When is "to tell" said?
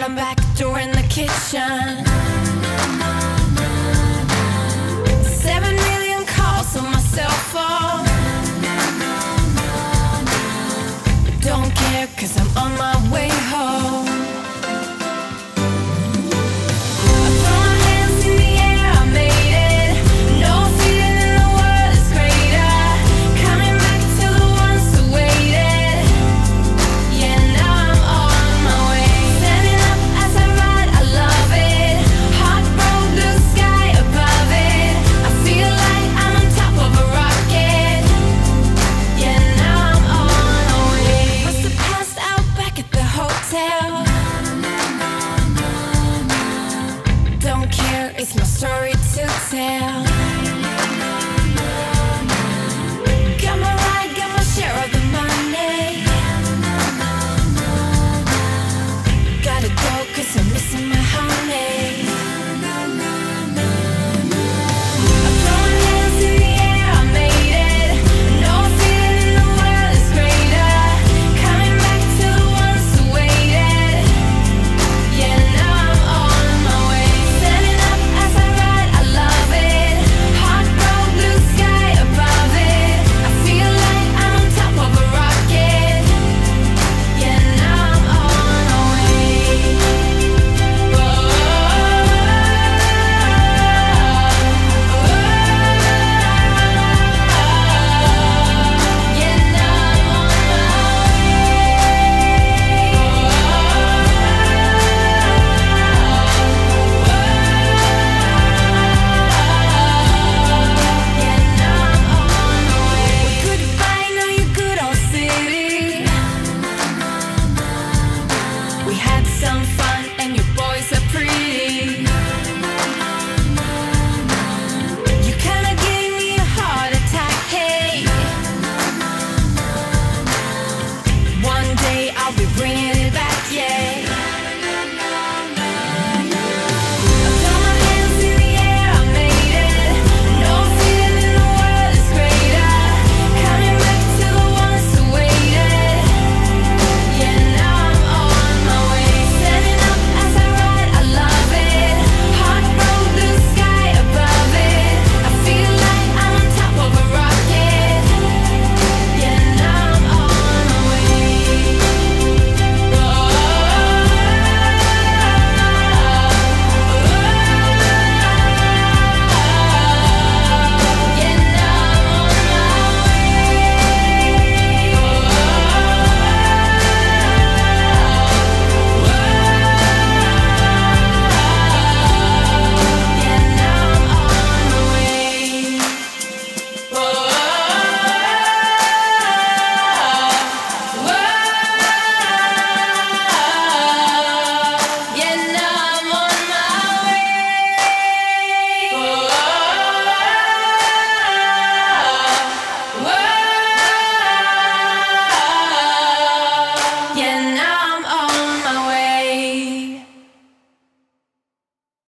48.92-50.29